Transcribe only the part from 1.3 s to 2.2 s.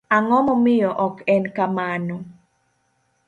en kamano?